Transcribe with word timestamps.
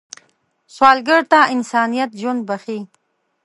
سوالګر 0.75 1.21
ته 1.31 1.39
انسانیت 1.55 2.09
ژوند 2.19 2.41
بښي 2.47 2.79